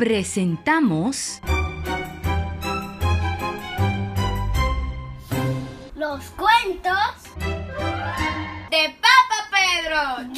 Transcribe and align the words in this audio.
presentamos 0.00 1.42
Los 5.94 6.24
cuentos 6.30 6.96
de 8.70 8.96
Papa 8.98 9.50
Pedro. 9.52 10.32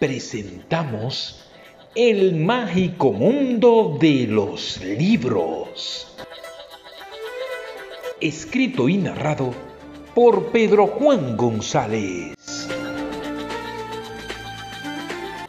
Presentamos 0.00 1.44
El 1.94 2.34
mágico 2.36 3.12
mundo 3.12 3.98
de 4.00 4.26
los 4.26 4.80
libros. 4.82 6.06
Escrito 8.18 8.88
y 8.88 8.96
narrado 8.96 9.52
por 10.14 10.46
Pedro 10.52 10.86
Juan 10.86 11.36
González. 11.36 12.34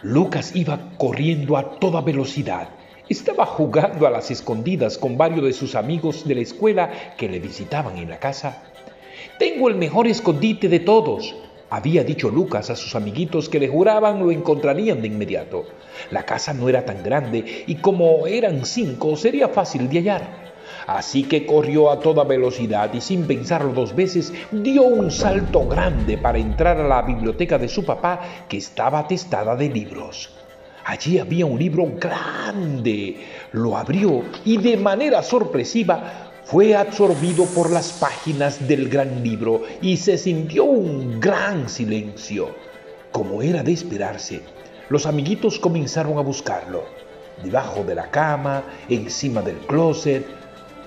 Lucas 0.02 0.54
iba 0.54 0.92
corriendo 0.98 1.56
a 1.56 1.80
toda 1.80 2.02
velocidad. 2.02 2.68
Estaba 3.08 3.46
jugando 3.46 4.06
a 4.06 4.10
las 4.10 4.32
escondidas 4.32 4.98
con 4.98 5.18
varios 5.18 5.46
de 5.46 5.54
sus 5.54 5.76
amigos 5.76 6.28
de 6.28 6.36
la 6.36 6.42
escuela 6.42 6.92
que 7.18 7.30
le 7.30 7.40
visitaban 7.40 7.98
en 7.98 8.10
la 8.10 8.20
casa. 8.20 8.64
Tengo 9.40 9.70
el 9.70 9.76
mejor 9.76 10.08
escondite 10.08 10.68
de 10.68 10.82
todos, 10.82 11.36
había 11.72 12.04
dicho 12.04 12.30
Lucas 12.30 12.70
a 12.70 12.76
sus 12.76 12.96
amiguitos 12.96 13.48
que 13.48 13.60
le 13.60 13.70
juraban 13.70 14.20
lo 14.20 14.30
encontrarían 14.30 15.02
de 15.02 15.08
inmediato. 15.08 15.66
La 16.12 16.24
casa 16.24 16.54
no 16.54 16.68
era 16.68 16.86
tan 16.86 17.02
grande 17.02 17.64
y 17.66 17.76
como 17.76 18.28
eran 18.28 18.66
cinco 18.66 19.16
sería 19.16 19.48
fácil 19.48 19.90
de 19.90 19.98
hallar. 19.98 20.52
Así 20.86 21.24
que 21.24 21.46
corrió 21.46 21.90
a 21.90 22.00
toda 22.00 22.26
velocidad 22.26 22.94
y 22.94 23.00
sin 23.00 23.26
pensarlo 23.26 23.72
dos 23.72 23.96
veces 23.96 24.34
dio 24.52 24.84
un 24.84 25.12
salto 25.12 25.66
grande 25.66 26.18
para 26.18 26.40
entrar 26.40 26.78
a 26.78 26.88
la 26.88 27.02
biblioteca 27.04 27.58
de 27.58 27.70
su 27.70 27.86
papá 27.86 28.20
que 28.50 28.58
estaba 28.58 29.00
atestada 29.00 29.56
de 29.56 29.70
libros. 29.70 30.30
Allí 30.84 31.20
había 31.20 31.46
un 31.46 31.58
libro 31.58 31.88
grande. 31.98 33.16
Lo 33.54 33.78
abrió 33.78 34.24
y 34.44 34.58
de 34.58 34.76
manera 34.76 35.24
sorpresiva 35.24 36.31
fue 36.52 36.76
absorbido 36.76 37.46
por 37.46 37.72
las 37.72 37.94
páginas 37.94 38.68
del 38.68 38.90
gran 38.90 39.24
libro 39.24 39.62
y 39.82 39.96
se 39.96 40.18
sintió 40.18 40.66
un 40.66 41.18
gran 41.18 41.70
silencio. 41.70 42.50
Como 43.10 43.42
era 43.42 43.64
de 43.64 43.72
esperarse, 43.72 44.42
los 44.90 45.06
amiguitos 45.06 45.60
comenzaron 45.60 46.18
a 46.18 46.22
buscarlo. 46.22 46.84
Debajo 47.42 47.86
de 47.86 47.96
la 47.96 48.12
cama, 48.12 48.66
encima 48.90 49.42
del 49.42 49.60
closet. 49.60 50.26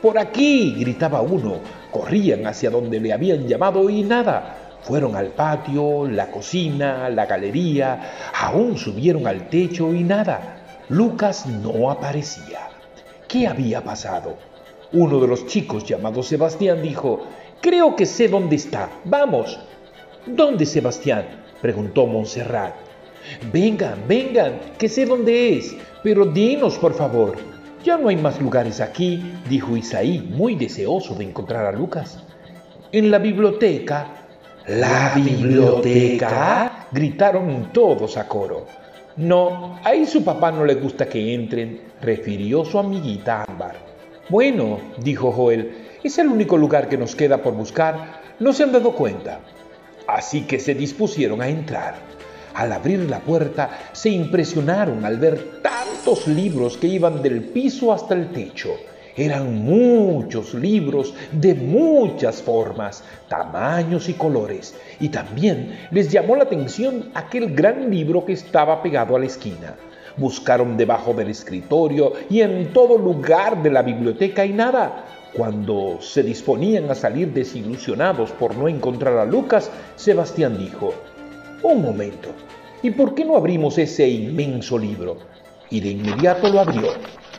Por 0.03 0.19
aquí, 0.19 0.77
gritaba 0.79 1.23
uno. 1.23 1.61
Corrían 1.91 2.47
hacia 2.47 2.69
donde 2.69 3.01
le 3.01 3.15
habían 3.15 3.49
llamado 3.49 3.89
y 3.89 4.03
nada. 4.03 4.77
Fueron 4.83 5.17
al 5.17 5.29
patio, 5.29 6.07
la 6.07 6.31
cocina, 6.31 7.09
la 7.09 7.25
galería, 7.25 8.33
aún 8.39 8.77
subieron 8.77 9.27
al 9.27 9.49
techo 9.49 9.95
y 9.95 10.05
nada. 10.05 10.83
Lucas 10.91 11.47
no 11.47 11.91
aparecía. 11.91 12.69
¿Qué 13.27 13.47
había 13.49 13.83
pasado? 13.83 14.37
Uno 14.95 15.19
de 15.19 15.27
los 15.27 15.47
chicos 15.47 15.83
llamado 15.85 16.23
Sebastián 16.23 16.81
dijo, 16.81 17.27
Creo 17.61 17.97
que 17.97 18.07
sé 18.07 18.29
dónde 18.29 18.55
está. 18.55 18.91
Vamos. 19.05 19.59
¿Dónde 20.25 20.65
Sebastián? 20.65 21.25
preguntó 21.61 22.07
Montserrat. 22.07 22.75
Vengan, 23.53 24.05
vengan, 24.07 24.61
que 24.79 24.89
sé 24.89 25.05
dónde 25.05 25.59
es. 25.59 25.77
Pero 26.05 26.27
dinos, 26.27 26.79
por 26.79 26.95
favor. 26.95 27.37
Ya 27.83 27.99
no 27.99 28.09
hay 28.09 28.17
más 28.17 28.41
lugares 28.41 28.81
aquí, 28.81 29.33
dijo 29.49 29.77
Isaí, 29.77 30.21
muy 30.21 30.55
deseoso 30.55 31.17
de 31.17 31.25
encontrar 31.25 31.67
a 31.67 31.73
Lucas. 31.73 32.23
En 32.93 33.11
la 33.11 33.19
biblioteca. 33.19 34.07
¿La 34.69 35.13
biblioteca? 35.17 36.87
gritaron 36.93 37.73
todos 37.73 38.17
a 38.17 38.29
coro. 38.29 38.67
No, 39.17 39.81
ahí 39.83 40.07
su 40.07 40.23
papá 40.23 40.53
no 40.53 40.65
le 40.65 40.75
gusta 40.77 41.09
que 41.09 41.35
entren, 41.35 41.81
refirió 42.01 42.65
su 42.65 42.79
amiguita 42.79 43.43
Ámbar. 43.43 43.94
Bueno, 44.31 44.79
dijo 44.99 45.33
Joel, 45.33 45.75
es 46.03 46.17
el 46.17 46.29
único 46.29 46.57
lugar 46.57 46.89
que 46.89 46.97
nos 46.97 47.15
queda 47.15 47.43
por 47.43 47.53
buscar. 47.53 48.23
No 48.41 48.55
se 48.55 48.63
han 48.63 48.73
dado 48.73 48.93
cuenta. 48.93 49.41
Así 50.07 50.43
que 50.43 50.59
se 50.59 50.75
dispusieron 50.75 51.43
a 51.43 51.49
entrar. 51.49 51.97
Al 52.55 52.73
abrir 52.73 53.01
la 53.11 53.21
puerta 53.21 53.91
se 53.93 54.09
impresionaron 54.09 55.05
al 55.05 55.19
ver 55.19 55.61
tantos 55.61 56.27
libros 56.27 56.79
que 56.79 56.87
iban 56.87 57.21
del 57.21 57.43
piso 57.43 57.93
hasta 57.93 58.15
el 58.15 58.31
techo. 58.31 58.71
Eran 59.15 59.63
muchos 59.63 60.55
libros 60.55 61.15
de 61.31 61.55
muchas 61.55 62.43
formas, 62.43 63.05
tamaños 63.29 64.09
y 64.09 64.15
colores. 64.15 64.75
Y 65.01 65.11
también 65.11 65.87
les 65.91 66.11
llamó 66.11 66.35
la 66.35 66.45
atención 66.45 67.11
aquel 67.15 67.55
gran 67.55 67.91
libro 67.91 68.25
que 68.25 68.33
estaba 68.33 68.83
pegado 68.83 69.17
a 69.17 69.19
la 69.19 69.27
esquina. 69.27 69.75
Buscaron 70.17 70.77
debajo 70.77 71.13
del 71.13 71.29
escritorio 71.29 72.13
y 72.31 72.41
en 72.41 72.73
todo 72.73 72.97
lugar 72.97 73.63
de 73.63 73.71
la 73.71 73.83
biblioteca 73.83 74.45
y 74.47 74.53
nada. 74.53 75.07
Cuando 75.35 75.99
se 76.01 76.23
disponían 76.23 76.89
a 76.91 76.95
salir 76.95 77.33
desilusionados 77.33 78.31
por 78.31 78.55
no 78.57 78.69
encontrar 78.69 79.19
a 79.19 79.25
Lucas, 79.25 79.71
Sebastián 79.97 80.57
dijo, 80.57 80.95
Un 81.63 81.83
momento, 81.83 82.29
¿y 82.83 82.91
por 82.93 83.15
qué 83.17 83.25
no 83.25 83.37
abrimos 83.37 83.77
ese 83.79 84.09
inmenso 84.09 84.79
libro? 84.79 85.17
Y 85.71 85.81
de 85.81 85.91
inmediato 85.91 86.49
lo 86.49 86.61
abrió. 86.61 86.93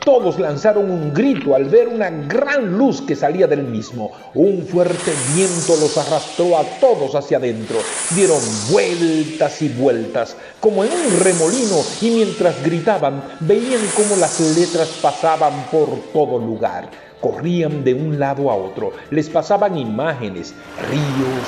Todos 0.06 0.40
lanzaron 0.40 0.92
un 0.92 1.12
grito 1.12 1.56
al 1.56 1.66
ver 1.66 1.88
una 1.88 2.12
gran 2.12 2.78
luz 2.78 3.02
que 3.02 3.16
salía 3.16 3.48
del 3.48 3.64
mismo. 3.64 4.12
Un 4.36 4.64
fuerte 4.68 5.12
viento 5.34 5.76
los 5.82 5.98
arrastró 5.98 6.60
a 6.60 6.64
todos 6.80 7.16
hacia 7.16 7.38
adentro. 7.38 7.78
Dieron 8.12 8.40
vueltas 8.70 9.64
y 9.64 9.70
vueltas, 9.70 10.38
como 10.60 10.84
en 10.84 10.92
un 10.92 11.20
remolino, 11.22 11.78
y 12.02 12.12
mientras 12.12 12.64
gritaban, 12.64 13.24
veían 13.40 13.82
cómo 13.96 14.16
las 14.18 14.40
letras 14.40 14.90
pasaban 15.02 15.66
por 15.72 15.90
todo 16.14 16.38
lugar. 16.38 16.92
Corrían 17.20 17.84
de 17.84 17.96
un 17.96 18.20
lado 18.20 18.52
a 18.52 18.56
otro, 18.56 18.92
les 19.10 19.28
pasaban 19.28 19.76
imágenes, 19.76 20.54
ríos, 20.88 21.48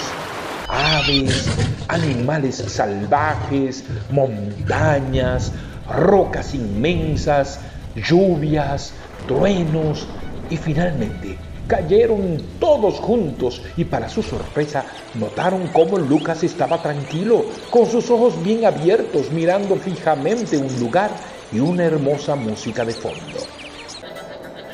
aves, 0.68 1.46
animales 1.90 2.56
salvajes, 2.56 3.84
montañas, 4.10 5.52
rocas 5.88 6.56
inmensas, 6.56 7.60
lluvias, 7.98 8.94
truenos 9.28 10.08
y 10.50 10.58
finalmente 10.58 11.38
cayeron 11.68 12.38
todos 12.60 12.96
juntos 12.96 13.62
y 13.76 13.84
para 13.84 14.08
su 14.08 14.24
sorpresa 14.24 14.86
notaron 15.16 15.68
cómo 15.68 15.98
Lucas 15.98 16.44
estaba 16.44 16.82
tranquilo, 16.82 17.46
con 17.70 17.86
sus 17.86 18.10
ojos 18.10 18.42
bien 18.42 18.66
abiertos, 18.66 19.32
mirando 19.32 19.76
fijamente 19.76 20.58
un 20.58 20.80
lugar 20.80 21.12
y 21.52 21.60
una 21.60 21.86
hermosa 21.86 22.36
música 22.36 22.86
de 22.86 22.94
fondo. 22.94 23.40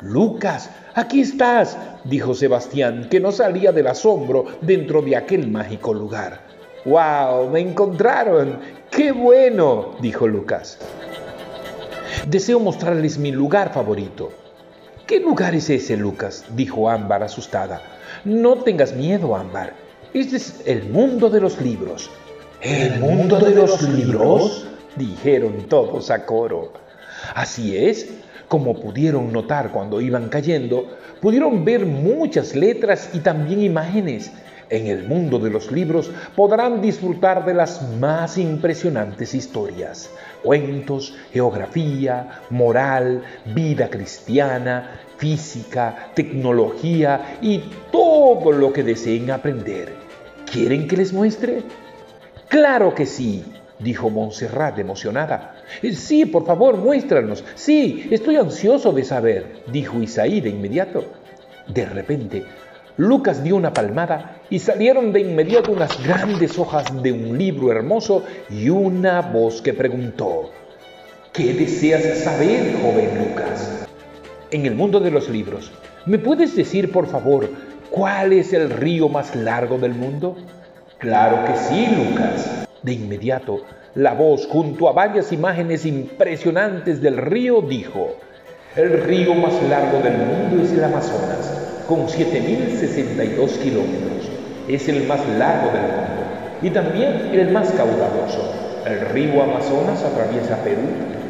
Lucas, 0.02 0.70
aquí 0.94 1.22
estás, 1.22 1.78
dijo 2.04 2.34
Sebastián, 2.36 3.08
que 3.10 3.20
no 3.20 3.32
salía 3.32 3.72
del 3.72 3.88
asombro 3.88 4.46
dentro 4.62 5.02
de 5.02 5.16
aquel 5.16 5.50
mágico 5.50 5.94
lugar. 5.94 6.42
¡Wow! 6.86 7.50
¡Me 7.50 7.62
encontraron! 7.62 8.60
¡Qué 8.92 9.12
bueno! 9.12 9.96
dijo 10.02 10.28
Lucas. 10.28 10.78
Deseo 12.28 12.58
mostrarles 12.58 13.18
mi 13.18 13.34
lugar 13.34 13.74
favorito. 13.74 14.32
¿Qué 15.06 15.20
lugar 15.20 15.56
es 15.56 15.70
ese, 15.70 15.98
Lucas? 15.98 16.46
dijo 16.56 16.90
Ámbar 16.90 17.22
asustada. 17.22 17.82
No 18.24 18.56
tengas 18.60 18.94
miedo, 18.94 19.36
Ámbar. 19.36 19.74
Este 20.14 20.38
es 20.38 20.62
el 20.66 20.90
mundo 20.90 21.30
de 21.30 21.42
los 21.42 21.60
libros. 21.60 22.10
¿El 22.62 22.98
mundo 23.02 23.40
de 23.40 23.54
los 23.54 23.82
libros? 23.90 24.66
dijeron 24.96 25.68
todos 25.68 26.10
a 26.12 26.26
coro. 26.26 26.72
Así 27.36 27.76
es, 27.76 28.08
como 28.48 28.80
pudieron 28.80 29.34
notar 29.34 29.72
cuando 29.72 30.00
iban 30.00 30.30
cayendo, 30.30 30.96
pudieron 31.20 31.66
ver 31.66 31.86
muchas 31.86 32.56
letras 32.56 33.10
y 33.14 33.20
también 33.20 33.62
imágenes. 33.62 34.32
En 34.74 34.88
el 34.88 35.08
mundo 35.08 35.38
de 35.38 35.52
los 35.52 35.72
libros 35.72 36.10
podrán 36.36 36.82
disfrutar 36.82 37.46
de 37.46 37.54
las 37.54 37.88
más 38.00 38.40
impresionantes 38.40 39.36
historias, 39.36 40.10
cuentos, 40.42 41.14
geografía, 41.32 42.42
moral, 42.50 43.22
vida 43.54 43.88
cristiana, 43.92 45.00
física, 45.18 46.10
tecnología 46.16 47.38
y 47.40 47.62
todo 47.92 48.52
lo 48.52 48.74
que 48.74 48.82
deseen 48.82 49.30
aprender. 49.30 49.94
¿Quieren 50.52 50.88
que 50.88 50.98
les 50.98 51.14
muestre? 51.14 51.62
Claro 52.48 52.96
que 52.96 53.06
sí, 53.06 53.46
dijo 53.78 54.10
Montserrat 54.10 54.80
emocionada. 54.80 55.54
Sí, 55.94 56.26
por 56.26 56.48
favor, 56.48 56.78
muéstranos. 56.78 57.44
Sí, 57.54 58.08
estoy 58.10 58.38
ansioso 58.38 58.92
de 58.92 59.04
saber, 59.04 59.62
dijo 59.72 60.02
Isaí 60.02 60.42
de 60.42 60.50
inmediato. 60.50 61.06
De 61.68 61.86
repente, 61.86 62.44
Lucas 62.98 63.44
dio 63.44 63.56
una 63.56 63.74
palmada 63.74 64.38
y 64.52 64.60
salieron 64.60 65.14
de 65.14 65.22
inmediato 65.22 65.72
unas 65.72 66.06
grandes 66.06 66.60
hojas 66.60 67.02
de 67.02 67.12
un 67.12 67.36
libro 67.40 67.72
hermoso 67.72 68.24
y 68.52 68.70
una 68.70 69.22
voz 69.22 69.64
que 69.64 69.74
preguntó, 69.74 70.52
¿qué 71.32 71.56
deseas 71.56 72.20
saber, 72.20 72.76
joven 72.84 73.18
Lucas? 73.18 73.88
En 74.52 74.68
el 74.68 74.76
mundo 74.76 75.00
de 75.00 75.10
los 75.10 75.28
libros, 75.28 75.72
¿me 76.06 76.20
puedes 76.20 76.56
decir, 76.56 76.92
por 76.92 77.08
favor, 77.08 77.50
cuál 77.90 78.32
es 78.32 78.54
el 78.54 78.70
río 78.70 79.10
más 79.10 79.36
largo 79.36 79.80
del 79.80 79.96
mundo? 79.96 80.36
Claro 81.00 81.46
que 81.46 81.58
sí, 81.58 81.88
Lucas. 81.98 82.68
De 82.84 82.94
inmediato, 82.94 83.62
la 83.96 84.14
voz, 84.14 84.46
junto 84.46 84.88
a 84.88 84.92
varias 84.92 85.32
imágenes 85.32 85.88
impresionantes 85.88 87.02
del 87.02 87.18
río, 87.18 87.62
dijo, 87.62 88.18
el 88.76 89.02
río 89.02 89.34
más 89.34 89.54
largo 89.64 89.98
del 90.04 90.18
mundo 90.18 90.64
es 90.64 90.74
el 90.74 90.84
Amazonas 90.84 91.53
con 91.88 92.08
7.062 92.08 93.50
kilómetros. 93.60 94.30
Es 94.68 94.88
el 94.88 95.06
más 95.08 95.20
largo 95.38 95.72
del 95.72 95.82
mundo 95.82 96.24
y 96.62 96.70
también 96.70 97.30
el 97.34 97.52
más 97.52 97.70
caudaloso. 97.72 98.64
El 98.86 99.00
río 99.12 99.42
Amazonas 99.44 100.04
atraviesa 100.04 100.58
Perú, 100.64 100.82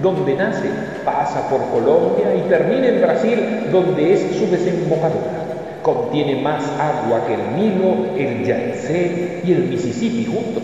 donde 0.01 0.35
nace, 0.35 0.69
pasa 1.05 1.47
por 1.49 1.61
Colombia 1.69 2.35
y 2.35 2.49
termina 2.49 2.87
en 2.87 3.01
Brasil, 3.01 3.39
donde 3.71 4.13
es 4.13 4.21
su 4.37 4.47
desembocadura. 4.47 5.43
Contiene 5.81 6.41
más 6.41 6.63
agua 6.79 7.25
que 7.27 7.33
el 7.35 7.55
Nilo, 7.55 8.15
el 8.17 8.43
Yangtze 8.43 9.41
y 9.43 9.51
el 9.51 9.63
Mississippi 9.65 10.25
juntos, 10.25 10.63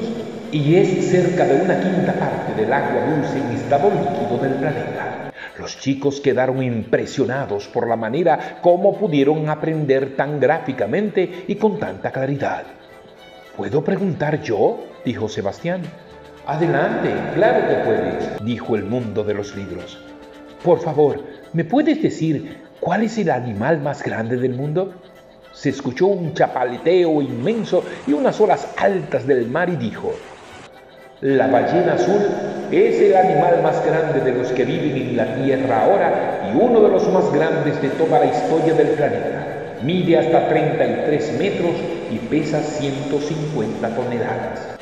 y 0.51 0.75
es 0.75 1.11
cerca 1.11 1.45
de 1.45 1.61
una 1.61 1.79
quinta 1.79 2.13
parte 2.13 2.59
del 2.59 2.71
agua 2.71 3.01
dulce 3.05 3.37
en 3.37 3.55
estado 3.55 3.91
líquido 3.91 4.37
del 4.41 4.53
planeta. 4.53 5.28
Los 5.59 5.77
chicos 5.77 6.21
quedaron 6.21 6.63
impresionados 6.63 7.67
por 7.67 7.85
la 7.85 7.97
manera 7.97 8.59
como 8.61 8.97
pudieron 8.97 9.49
aprender 9.49 10.15
tan 10.15 10.39
gráficamente 10.39 11.43
y 11.49 11.55
con 11.55 11.77
tanta 11.77 12.11
claridad. 12.11 12.63
¿Puedo 13.57 13.83
preguntar 13.83 14.41
yo? 14.41 14.79
dijo 15.03 15.27
Sebastián. 15.27 15.81
Adelante, 16.45 17.13
claro 17.35 17.67
que 17.67 17.75
puedes, 17.83 18.45
dijo 18.45 18.77
el 18.77 18.85
mundo 18.85 19.25
de 19.25 19.33
los 19.33 19.53
libros. 19.53 19.99
Por 20.63 20.79
favor, 20.79 21.21
¿me 21.51 21.65
puedes 21.65 22.01
decir 22.01 22.61
cuál 22.79 23.03
es 23.03 23.17
el 23.17 23.29
animal 23.29 23.81
más 23.81 24.01
grande 24.01 24.37
del 24.37 24.53
mundo? 24.53 24.93
Se 25.51 25.69
escuchó 25.71 26.07
un 26.07 26.33
chapaleteo 26.33 27.21
inmenso 27.21 27.83
y 28.07 28.13
unas 28.13 28.39
olas 28.39 28.73
altas 28.77 29.27
del 29.27 29.49
mar 29.49 29.69
y 29.69 29.75
dijo, 29.75 30.13
la 31.21 31.47
ballena 31.47 31.95
azul 31.95 32.21
es 32.71 33.01
el 33.01 33.13
animal 33.13 33.61
más 33.61 33.85
grande 33.85 34.21
de 34.21 34.37
los 34.37 34.53
que 34.53 34.63
viven 34.63 34.95
en 34.95 35.17
la 35.17 35.35
Tierra 35.35 35.83
ahora 35.83 36.49
y 36.49 36.57
uno 36.57 36.79
de 36.81 36.89
los 36.89 37.11
más 37.11 37.29
grandes 37.33 37.81
de 37.81 37.89
toda 37.89 38.19
la 38.19 38.27
historia 38.27 38.73
del 38.73 38.89
planeta. 38.89 39.75
Mide 39.83 40.17
hasta 40.17 40.47
33 40.47 41.37
metros 41.37 41.75
y 42.09 42.19
pesa 42.29 42.61
150 42.61 43.95
toneladas. 43.95 44.77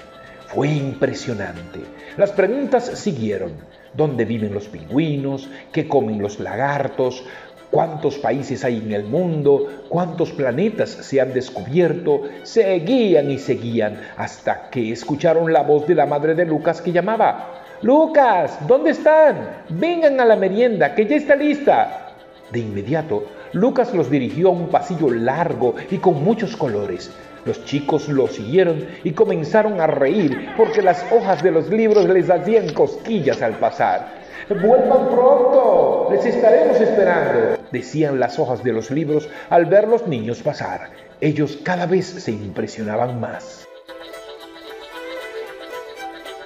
Fue 0.48 0.68
impresionante. 0.68 1.80
Las 2.18 2.31
preguntas 2.31 2.86
siguieron. 2.86 3.54
¿Dónde 3.94 4.25
viven 4.25 4.54
los 4.54 4.68
pingüinos? 4.68 5.50
¿Qué 5.72 5.88
comen 5.88 6.22
los 6.22 6.40
lagartos? 6.40 7.24
Cuántos 7.72 8.18
países 8.18 8.64
hay 8.64 8.78
en 8.78 8.92
el 8.94 9.04
mundo, 9.04 9.68
cuántos 9.90 10.31
planetas 10.31 10.90
se 10.90 11.22
han 11.22 11.34
descubierto, 11.34 12.22
seguían 12.44 13.30
y 13.31 13.38
seguían 13.38 14.02
hasta 14.18 14.69
que 14.69 14.92
escucharon 14.92 15.52
la 15.52 15.64
voz 15.64 15.88
de 15.88 15.96
la 15.96 16.06
madre 16.06 16.36
de 16.36 16.46
Lucas 16.46 16.81
que 16.81 16.92
llamaba, 16.92 17.64
Lucas, 17.81 18.58
¿dónde 18.68 18.92
están? 18.92 19.64
Vengan 19.69 20.19
a 20.19 20.25
la 20.25 20.36
merienda, 20.36 20.96
que 20.96 21.06
ya 21.06 21.16
está 21.16 21.36
lista. 21.36 22.14
De 22.52 22.60
inmediato, 22.60 23.25
Lucas 23.54 23.94
los 23.94 24.10
dirigió 24.10 24.48
a 24.48 24.52
un 24.52 24.69
pasillo 24.69 25.12
largo 25.12 25.75
y 25.92 25.98
con 25.98 26.24
muchos 26.24 26.56
colores. 26.56 27.12
Los 27.46 27.64
chicos 27.66 28.10
lo 28.10 28.28
siguieron 28.28 28.86
y 29.04 29.12
comenzaron 29.12 29.80
a 29.80 29.88
reír 29.88 30.50
porque 30.58 30.81
las 30.81 31.06
hojas 31.12 31.44
de 31.44 31.52
los 31.52 31.69
libros 31.69 32.10
les 32.10 32.30
hacían 32.30 32.74
cosquillas 32.74 33.42
al 33.42 33.54
pasar. 33.54 34.08
Vuelvan 34.50 35.10
pronto, 35.10 36.08
les 36.12 36.25
estaremos 36.25 36.80
esperando, 36.80 37.56
decían 37.72 38.19
las 38.19 38.40
hojas 38.40 38.64
de 38.64 38.74
los 38.74 38.92
libros 38.92 39.30
al 39.50 39.66
ver 39.66 39.88
los 39.88 40.08
niños 40.08 40.42
pasar. 40.42 40.90
Ellos 41.22 41.60
cada 41.64 41.86
vez 41.86 42.06
se 42.06 42.31
impresionaban 42.31 43.19
más. 43.19 43.68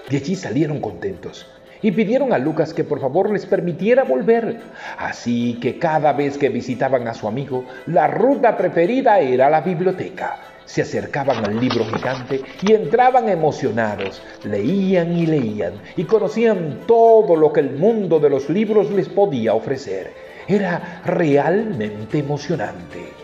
De 0.09 0.17
allí 0.17 0.35
salieron 0.35 0.81
contentos 0.81 1.47
y 1.81 1.91
pidieron 1.91 2.33
a 2.33 2.37
Lucas 2.37 2.73
que 2.73 2.83
por 2.83 2.99
favor 2.99 3.31
les 3.31 3.45
permitiera 3.45 4.03
volver. 4.03 4.59
Así 4.97 5.57
que 5.61 5.79
cada 5.79 6.13
vez 6.13 6.37
que 6.37 6.49
visitaban 6.49 7.07
a 7.07 7.13
su 7.13 7.27
amigo, 7.27 7.65
la 7.87 8.07
ruta 8.07 8.57
preferida 8.57 9.19
era 9.19 9.49
la 9.49 9.61
biblioteca 9.61 10.39
se 10.71 10.83
acercaban 10.83 11.43
al 11.43 11.59
libro 11.59 11.83
gigante 11.85 12.41
y 12.61 12.71
entraban 12.71 13.27
emocionados, 13.27 14.21
leían 14.45 15.17
y 15.17 15.25
leían 15.25 15.73
y 15.97 16.05
conocían 16.05 16.79
todo 16.87 17.35
lo 17.35 17.51
que 17.51 17.59
el 17.59 17.71
mundo 17.71 18.21
de 18.21 18.29
los 18.29 18.49
libros 18.49 18.89
les 18.91 19.09
podía 19.09 19.53
ofrecer. 19.53 20.30
Era 20.47 21.01
realmente 21.05 22.19
emocionante. 22.19 23.21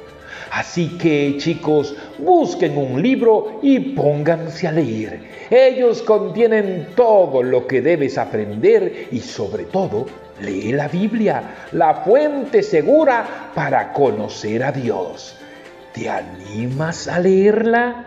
Así 0.52 0.98
que 0.98 1.36
chicos, 1.38 1.96
busquen 2.18 2.78
un 2.78 3.02
libro 3.02 3.60
y 3.62 3.80
pónganse 3.80 4.68
a 4.68 4.72
leer. 4.72 5.20
Ellos 5.50 6.02
contienen 6.02 6.90
todo 6.96 7.44
lo 7.44 7.68
que 7.68 7.82
debes 7.82 8.18
aprender 8.18 9.08
y 9.12 9.20
sobre 9.20 9.66
todo, 9.66 10.06
lee 10.42 10.72
la 10.72 10.88
Biblia, 10.88 11.68
la 11.74 11.96
fuente 11.96 12.64
segura 12.64 13.52
para 13.54 13.92
conocer 13.92 14.64
a 14.64 14.72
Dios. 14.72 15.36
¿Te 15.94 16.10
animas 16.10 17.08
a 17.08 17.20
leerla? 17.20 18.07